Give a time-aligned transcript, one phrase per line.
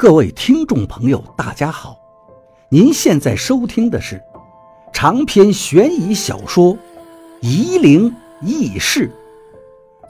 [0.00, 1.94] 各位听众朋友，大家好！
[2.70, 4.18] 您现在收听的是
[4.94, 6.74] 长篇悬疑小说
[7.42, 8.10] 《夷陵
[8.40, 9.12] 轶事》，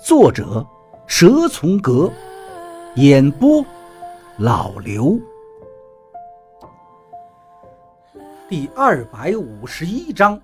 [0.07, 0.65] 作者
[1.09, 2.09] 蛇从阁，
[2.95, 3.67] 演播
[4.39, 5.19] 老刘。
[8.49, 10.41] 第二百五十一章：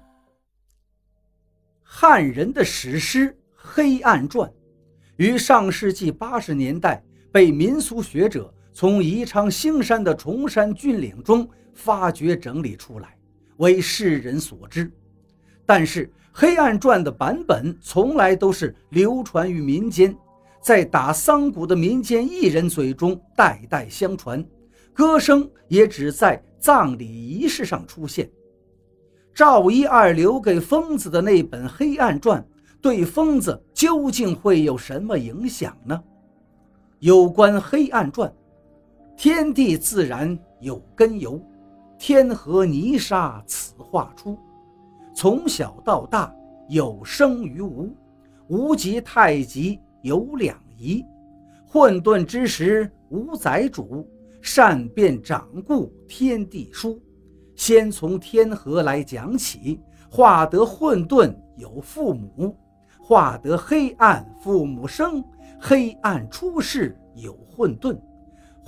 [1.84, 4.50] 汉人的史诗《黑暗传》，
[5.18, 7.00] 于上世纪八十年代
[7.30, 8.52] 被民俗学者。
[8.78, 13.16] 从宜昌兴山的崇山峻岭中发掘整理出来，
[13.56, 14.92] 为世人所知。
[15.64, 20.14] 但是《黑暗传》的版本从来都是流传于民间，
[20.60, 24.46] 在打桑鼓的民间艺人嘴中代代相传，
[24.92, 28.30] 歌声也只在葬礼仪式上出现。
[29.32, 32.42] 赵一二留给疯子的那本《黑暗传》，
[32.82, 35.98] 对疯子究竟会有什么影响呢？
[36.98, 38.28] 有关《黑暗传》。
[39.16, 41.40] 天地自然有根由，
[41.98, 44.36] 天河泥沙此化出。
[45.14, 46.30] 从小到大
[46.68, 47.90] 有生于无，
[48.48, 51.02] 无极太极有两仪。
[51.66, 54.06] 混沌之时无宰主，
[54.42, 57.00] 善变掌故天地书。
[57.54, 62.54] 先从天河来讲起，化得混沌有父母，
[63.00, 65.24] 化得黑暗父母生，
[65.58, 67.98] 黑暗出世有混沌。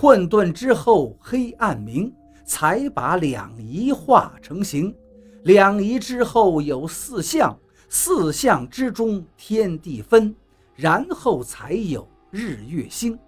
[0.00, 4.94] 混沌之后，黑暗明，才把两仪化成形。
[5.42, 10.32] 两仪之后有四象，四象之中天地分，
[10.76, 13.18] 然后才有日月星。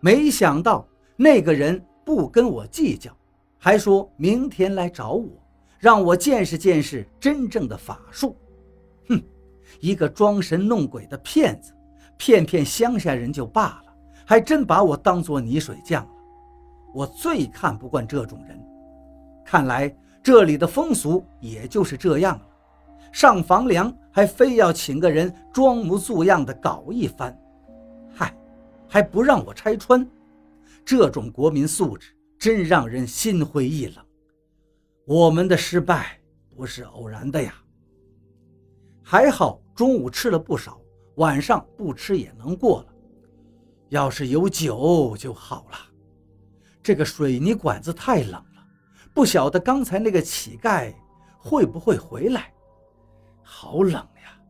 [0.00, 0.84] 没想到
[1.14, 3.16] 那个人不跟我计较，
[3.56, 5.28] 还说明天来找我，
[5.78, 8.34] 让我见识见识真正的法术。
[9.08, 9.22] 哼，
[9.78, 11.72] 一个装神弄鬼的骗子，
[12.16, 13.87] 骗骗乡下人就罢了。
[14.28, 16.10] 还真把我当做泥水匠了，
[16.92, 18.62] 我最看不惯这种人。
[19.42, 19.90] 看来
[20.22, 22.46] 这里的风俗也就是这样了。
[23.10, 27.34] 上房梁还非要请个人装模作样的搞一番，
[28.14, 28.36] 嗨，
[28.86, 30.06] 还不让我拆穿。
[30.84, 34.04] 这种国民素质真让人心灰意冷。
[35.06, 36.20] 我们的失败
[36.54, 37.54] 不是偶然的呀。
[39.02, 40.78] 还好中午吃了不少，
[41.14, 42.94] 晚上不吃也能过了。
[43.88, 45.78] 要是有酒就好了。
[46.82, 48.66] 这个水泥管子太冷了，
[49.14, 50.94] 不晓得刚才那个乞丐
[51.38, 52.52] 会不会回来。
[53.42, 54.40] 好冷呀！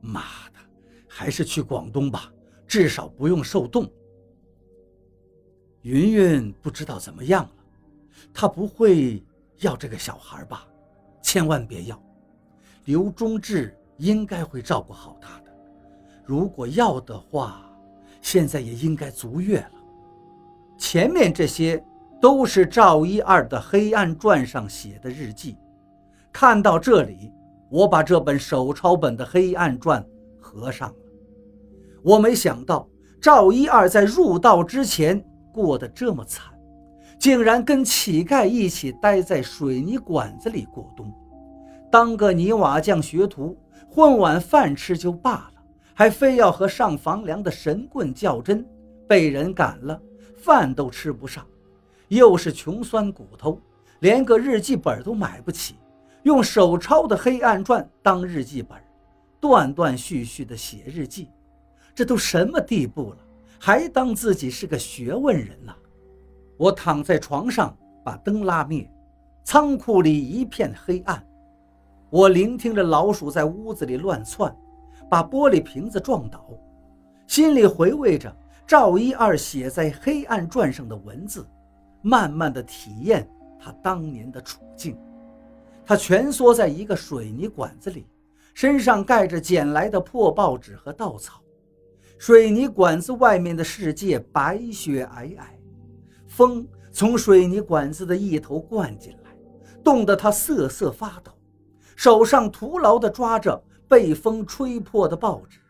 [0.00, 0.60] 妈的，
[1.08, 2.32] 还是去广东吧，
[2.66, 3.90] 至少不用受冻。
[5.82, 7.50] 云云不知道怎么样了，
[8.32, 9.22] 她不会
[9.60, 10.66] 要这个小孩吧？
[11.22, 12.02] 千万别要。
[12.84, 15.54] 刘忠志应该会照顾好他的。
[16.24, 17.63] 如果要的话。
[18.24, 19.70] 现在也应该足月了。
[20.78, 21.84] 前面这些
[22.22, 25.58] 都是赵一二的《黑暗传》上写的日记。
[26.32, 27.30] 看到这里，
[27.68, 30.02] 我把这本手抄本的《黑暗传》
[30.40, 30.94] 合上了。
[32.02, 32.88] 我没想到
[33.20, 36.50] 赵一二在入道之前过得这么惨，
[37.18, 41.12] 竟然跟乞丐一起待在水泥管子里过冬，
[41.90, 43.54] 当个泥瓦匠学徒，
[43.86, 45.53] 混碗饭吃就罢了。
[45.94, 48.66] 还非要和上房梁的神棍较真，
[49.06, 50.00] 被人赶了，
[50.36, 51.46] 饭都吃不上，
[52.08, 53.60] 又是穷酸骨头，
[54.00, 55.76] 连个日记本都买不起，
[56.24, 58.76] 用手抄的《黑暗传》当日记本，
[59.40, 61.30] 断断续续的写日记，
[61.94, 63.18] 这都什么地步了？
[63.60, 65.72] 还当自己是个学问人呢？
[66.56, 67.74] 我躺在床上，
[68.04, 68.90] 把灯拉灭，
[69.44, 71.24] 仓库里一片黑暗，
[72.10, 74.54] 我聆听着老鼠在屋子里乱窜。
[75.14, 76.44] 把玻璃瓶子撞倒，
[77.28, 78.36] 心里回味着
[78.66, 81.46] 赵一二写在《黑暗传》上的文字，
[82.02, 83.24] 慢慢的体验
[83.56, 84.98] 他当年的处境。
[85.86, 88.08] 他蜷缩在一个水泥管子里，
[88.54, 91.40] 身上盖着捡来的破报纸和稻草。
[92.18, 95.42] 水泥管子外面的世界白雪皑皑，
[96.26, 99.30] 风从水泥管子的一头灌进来，
[99.84, 101.30] 冻得他瑟瑟发抖，
[101.94, 103.62] 手上徒劳地抓着。
[103.94, 105.60] 被风吹破的报纸，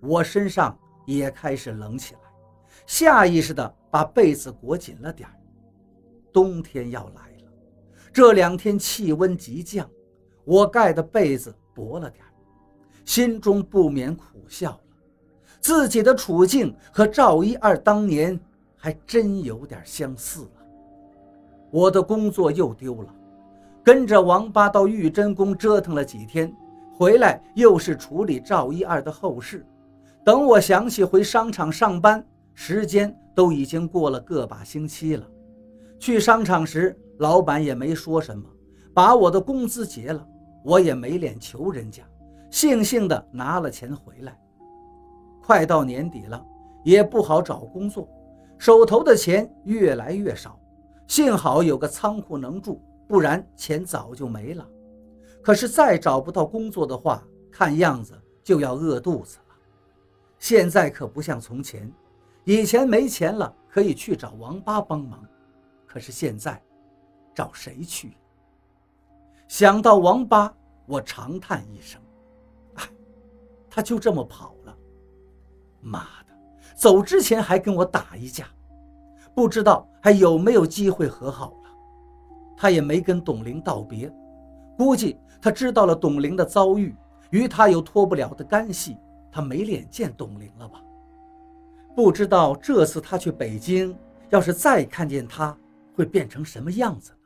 [0.00, 2.20] 我身上也开始冷起来，
[2.86, 5.28] 下意识地把被子裹紧了点
[6.32, 7.52] 冬天要来了，
[8.14, 9.86] 这两天气温急降，
[10.46, 12.24] 我盖的被子薄了点
[13.04, 14.80] 心中不免苦笑了。
[15.60, 18.40] 自己的处境和赵一二当年
[18.74, 20.50] 还真有点相似了。
[21.70, 23.14] 我的工作又丢了，
[23.84, 26.50] 跟着王八到玉真宫折腾了几天。
[26.98, 29.64] 回来又是处理赵一二的后事，
[30.24, 35.24] 等我想起回商场上班，时间都已经过了个把星期了。
[36.00, 38.44] 去商场时，老板也没说什么，
[38.92, 40.26] 把我的工资结了，
[40.64, 42.02] 我也没脸求人家，
[42.50, 44.36] 悻悻地拿了钱回来。
[45.40, 46.44] 快到年底了，
[46.82, 48.08] 也不好找工作，
[48.58, 50.58] 手头的钱越来越少。
[51.06, 54.66] 幸好有个仓库能住，不然钱早就没了。
[55.42, 59.54] 可是再找不到工作的话，看样子就要饿肚子了。
[60.38, 61.90] 现在可不像从前，
[62.44, 65.24] 以前没钱了可以去找王八帮忙，
[65.86, 66.62] 可是现在，
[67.34, 68.16] 找谁去？
[69.46, 70.54] 想到王八，
[70.86, 72.00] 我长叹一声
[72.76, 72.84] ：“哎，
[73.70, 74.76] 他就这么跑了。
[75.80, 76.34] 妈的，
[76.76, 78.46] 走之前还跟我打一架。”
[79.34, 81.70] 不知道还有没有机会和好了，
[82.56, 84.12] 他也没跟董玲道别，
[84.76, 86.94] 估计他知道了董玲的遭遇，
[87.30, 88.96] 与他有脱不了的干系，
[89.30, 90.82] 他没脸见董玲了吧？
[91.94, 93.96] 不知道这次他去北京，
[94.30, 95.56] 要是再看见他，
[95.94, 97.18] 会变成什么样子呢？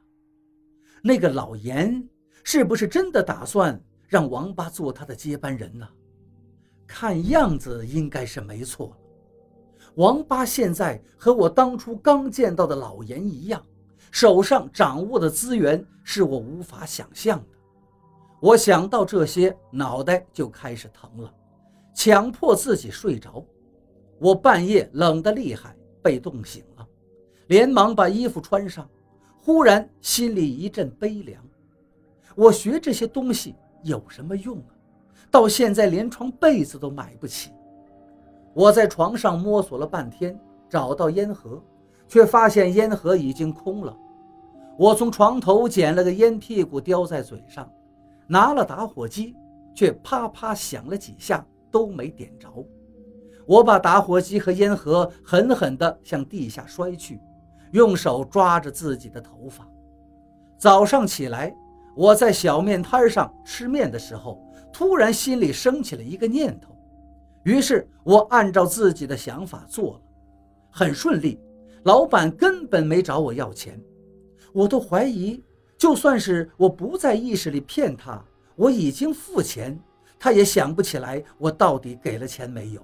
[1.02, 2.02] 那个老严
[2.44, 5.88] 是不是真的打算让王八做他的接班人呢？
[6.86, 8.96] 看样子应该是没错了。
[9.96, 13.62] 王八现在和我当初刚见到的老严一样，
[14.10, 17.44] 手上掌握的资源是我无法想象的。
[18.42, 21.32] 我想到这些，脑袋就开始疼了，
[21.94, 23.44] 强迫自己睡着。
[24.18, 26.84] 我半夜冷得厉害，被冻醒了，
[27.46, 28.90] 连忙把衣服穿上，
[29.40, 31.40] 忽然心里一阵悲凉。
[32.34, 33.54] 我学这些东西
[33.84, 34.74] 有什么用啊？
[35.30, 37.52] 到现在连床被子都买不起。
[38.54, 40.36] 我在床上摸索了半天，
[40.68, 41.62] 找到烟盒，
[42.08, 43.96] 却发现烟盒已经空了。
[44.76, 47.70] 我从床头捡了个烟屁股叼在嘴上，
[48.26, 49.34] 拿了打火机，
[49.74, 52.48] 却啪啪响了几下都没点着。
[53.46, 57.20] 我把打火机和烟盒狠狠地向地下摔去，
[57.72, 59.68] 用手抓着自己的头发。
[60.56, 61.54] 早上起来，
[61.96, 64.40] 我在小面摊上吃面的时候，
[64.72, 66.76] 突然心里升起了一个念头。
[67.42, 70.00] 于是我按照自己的想法做了，
[70.70, 71.40] 很顺利。
[71.82, 73.76] 老板根本没找我要钱，
[74.52, 75.42] 我都怀疑，
[75.82, 78.24] 就算是我不在意识里骗他，
[78.54, 79.76] 我已经付钱，
[80.16, 82.80] 他也想不起来我到底给了钱没有。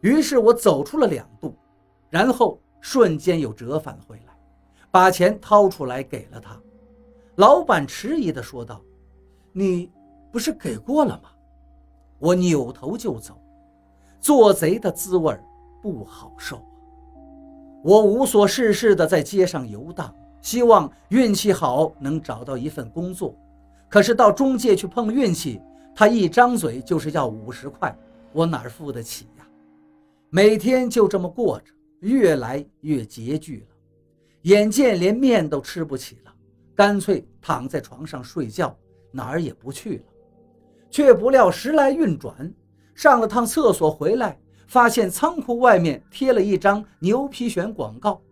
[0.00, 1.54] 于是我走出了两步，
[2.08, 4.34] 然后瞬间又折返回来，
[4.90, 6.58] 把钱掏出来给了他。
[7.34, 8.80] 老板迟疑地说道
[9.52, 9.92] ：“你
[10.32, 11.28] 不是给过了吗？”
[12.18, 13.38] 我扭头就走。
[14.20, 15.38] 做贼的滋味
[15.82, 16.64] 不好受！
[17.84, 20.16] 我无所事事的在街上游荡，
[20.46, 23.34] 希望运气好能找到一份工作。
[23.88, 25.60] 可是到中介去碰运气，
[25.92, 27.92] 他一张嘴就是要五十块，
[28.32, 29.46] 我哪儿付得起呀？
[30.30, 33.74] 每天就这么过着，越来越拮据了。
[34.42, 36.32] 眼见连面都吃不起了，
[36.76, 38.72] 干脆躺在床上睡觉，
[39.10, 40.04] 哪儿也不去了。
[40.92, 42.54] 却不料时来运转。
[42.94, 44.38] 上了趟厕所回来，
[44.68, 48.22] 发现仓库外面贴了一张牛皮癣广告。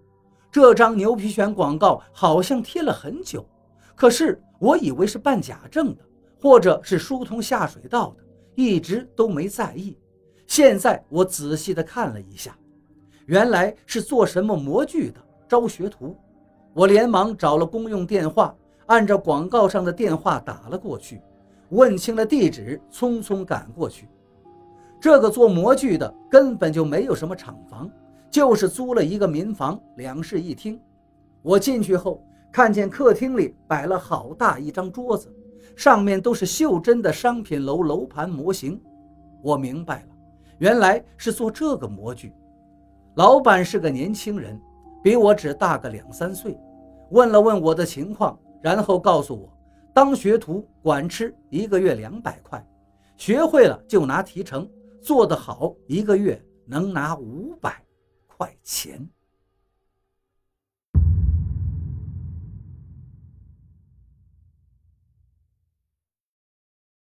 [0.55, 3.45] 这张牛皮癣广告好像贴了很久，
[3.97, 6.05] 可是我以为是办假证的，
[6.41, 8.23] 或者是疏通下水道的，
[8.55, 9.99] 一直都没在意。
[10.47, 12.57] 现在我仔细的看了一下，
[13.27, 15.19] 原来是做什么模具的，
[15.49, 16.17] 招学徒。
[16.73, 18.55] 我连忙找了公用电话，
[18.87, 21.21] 按照广告上的电话打了过去，
[21.71, 24.09] 问清了地址，匆匆赶过去。
[25.01, 27.91] 这个做模具的根本就没有什么厂房，
[28.35, 30.77] 就是租了一个民房，两室一厅。
[31.41, 35.33] 我进去后，看见客厅里摆了好大一张桌子，
[35.77, 38.83] 上面都是袖珍的商品楼楼盘模型。
[39.41, 40.09] 我明白了，
[40.59, 42.33] 原来是做这个模具。
[43.15, 44.61] 老板是个年轻人，
[45.01, 46.59] 比我只大个两三岁。
[47.11, 49.49] 问了问我的情况，然后告诉我，
[49.93, 52.67] 当学徒管吃，一个月两百块，
[53.17, 54.69] 学会了就拿提成。
[55.01, 57.81] 做得好，一个月能拿五百
[58.45, 59.09] 块钱。